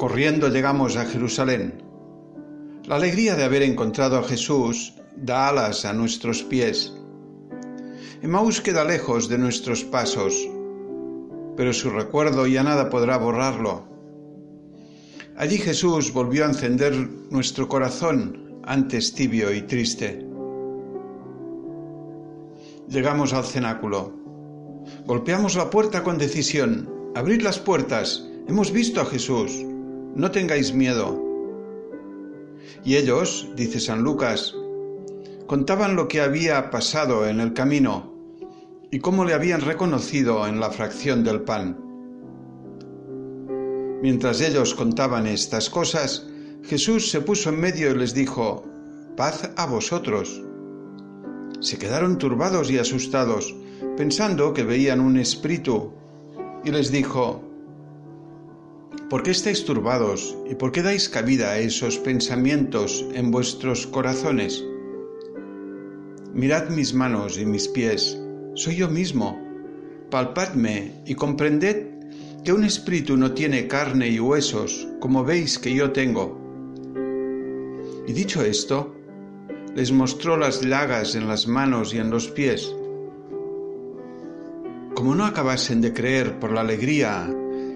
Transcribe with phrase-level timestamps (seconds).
[0.00, 1.82] Corriendo llegamos a Jerusalén.
[2.86, 6.94] La alegría de haber encontrado a Jesús da alas a nuestros pies.
[8.22, 10.48] Emmaús queda lejos de nuestros pasos,
[11.54, 13.84] pero su recuerdo ya nada podrá borrarlo.
[15.36, 16.94] Allí Jesús volvió a encender
[17.30, 20.26] nuestro corazón antes tibio y triste.
[22.88, 24.14] Llegamos al cenáculo.
[25.04, 26.88] Golpeamos la puerta con decisión.
[27.14, 28.26] Abrid las puertas.
[28.48, 29.66] Hemos visto a Jesús
[30.14, 31.22] no tengáis miedo.
[32.84, 34.54] Y ellos, dice San Lucas,
[35.46, 38.14] contaban lo que había pasado en el camino
[38.90, 41.78] y cómo le habían reconocido en la fracción del pan.
[44.02, 46.26] Mientras ellos contaban estas cosas,
[46.62, 48.64] Jesús se puso en medio y les dijo,
[49.16, 50.42] paz a vosotros.
[51.60, 53.54] Se quedaron turbados y asustados,
[53.96, 55.92] pensando que veían un espíritu,
[56.64, 57.42] y les dijo,
[59.10, 64.64] ¿Por qué estáis turbados y por qué dais cabida a esos pensamientos en vuestros corazones?
[66.32, 68.16] Mirad mis manos y mis pies,
[68.54, 69.36] soy yo mismo.
[70.12, 71.88] Palpadme y comprended
[72.44, 76.38] que un espíritu no tiene carne y huesos, como veis que yo tengo.
[78.06, 78.94] Y dicho esto,
[79.74, 82.72] les mostró las llagas en las manos y en los pies.
[84.94, 87.28] Como no acabasen de creer por la alegría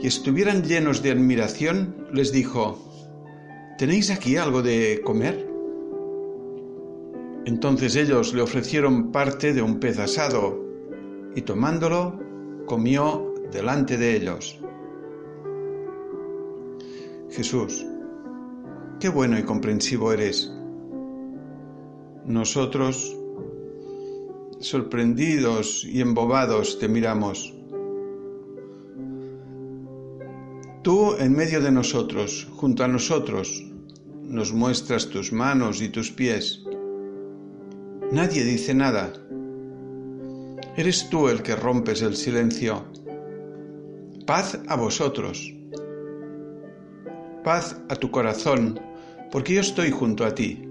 [0.00, 2.78] y estuvieran llenos de admiración, les dijo,
[3.78, 5.48] ¿tenéis aquí algo de comer?
[7.44, 10.64] Entonces ellos le ofrecieron parte de un pez asado,
[11.34, 12.20] y tomándolo,
[12.66, 14.60] comió delante de ellos.
[17.30, 17.84] Jesús,
[19.00, 20.52] qué bueno y comprensivo eres.
[22.24, 23.16] Nosotros,
[24.60, 27.57] sorprendidos y embobados, te miramos
[30.88, 33.62] Tú en medio de nosotros, junto a nosotros,
[34.22, 36.64] nos muestras tus manos y tus pies.
[38.10, 39.12] Nadie dice nada.
[40.78, 42.86] Eres tú el que rompes el silencio.
[44.24, 45.52] Paz a vosotros.
[47.44, 48.80] Paz a tu corazón,
[49.30, 50.66] porque yo estoy junto a ti.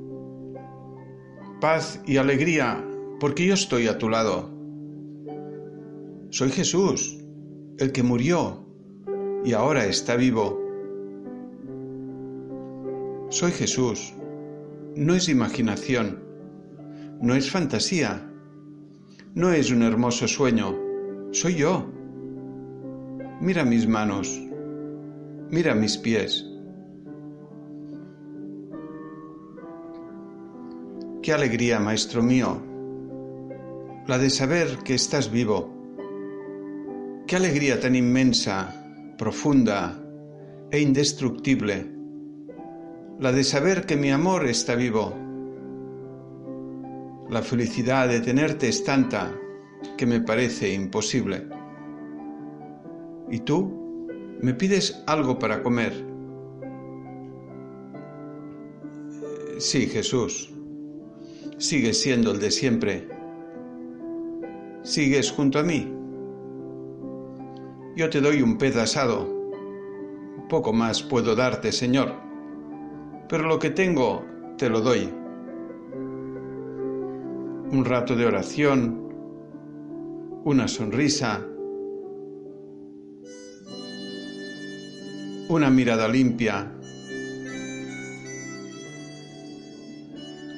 [1.62, 2.84] Paz y alegría,
[3.20, 4.50] porque yo estoy a tu lado.
[6.32, 7.20] Soy Jesús,
[7.78, 8.67] el que murió
[9.44, 10.60] y ahora está vivo.
[13.30, 14.14] Soy Jesús.
[14.96, 16.24] No es imaginación.
[17.22, 18.30] No es fantasía.
[19.36, 20.76] No es un hermoso sueño.
[21.32, 21.86] Soy yo.
[23.42, 24.42] Mira mis manos.
[25.50, 26.46] Mira mis pies.
[31.28, 32.62] Qué alegría, Maestro mío,
[34.08, 35.74] la de saber que estás vivo.
[37.28, 38.77] Qué alegría tan inmensa
[39.18, 40.00] profunda
[40.70, 41.92] e indestructible,
[43.20, 45.14] la de saber que mi amor está vivo.
[47.30, 49.34] La felicidad de tenerte es tanta
[49.98, 51.48] que me parece imposible.
[53.32, 54.08] ¿Y tú?
[54.42, 55.94] ¿Me pides algo para comer?
[59.58, 60.54] Sí, Jesús.
[61.58, 63.08] Sigues siendo el de siempre.
[64.84, 65.92] Sigues junto a mí.
[67.98, 69.28] Yo te doy un pez asado.
[70.50, 72.14] Poco más puedo darte, Señor,
[73.28, 74.24] pero lo que tengo
[74.56, 75.12] te lo doy.
[77.72, 79.10] Un rato de oración,
[80.46, 81.44] una sonrisa,
[85.50, 86.72] una mirada limpia,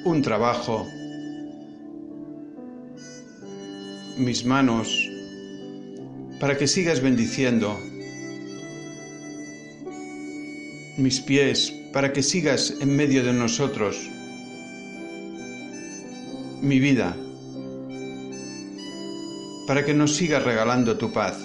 [0.04, 0.86] un trabajo,
[4.18, 5.09] mis manos
[6.40, 7.78] para que sigas bendiciendo
[10.96, 14.08] mis pies, para que sigas en medio de nosotros
[16.62, 17.14] mi vida,
[19.66, 21.36] para que nos sigas regalando tu paz.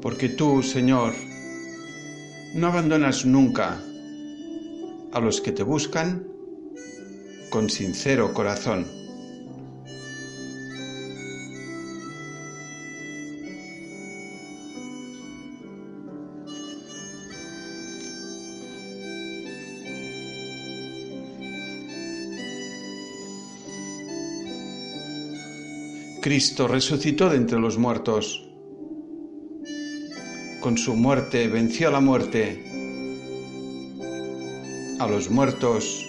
[0.00, 1.14] Porque tú, Señor,
[2.54, 3.82] no abandonas nunca
[5.12, 6.33] a los que te buscan
[7.54, 8.84] con sincero corazón.
[26.20, 28.44] Cristo resucitó de entre los muertos.
[30.58, 32.64] Con su muerte venció la muerte.
[34.98, 36.04] A los muertos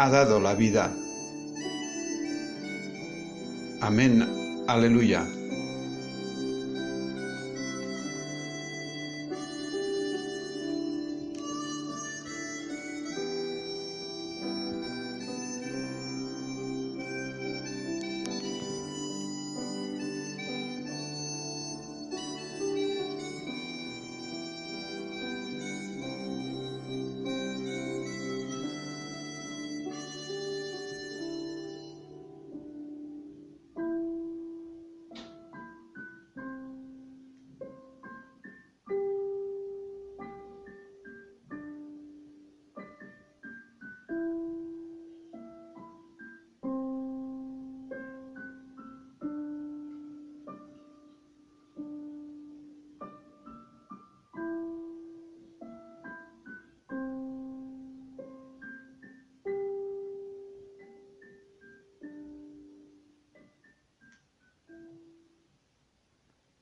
[0.00, 0.90] ha dado la vida.
[3.82, 4.26] Amén.
[4.66, 5.39] Aleluya.